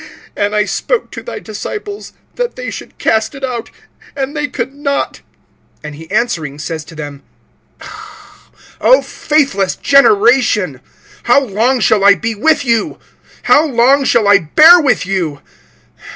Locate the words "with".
12.33-12.65, 14.81-15.05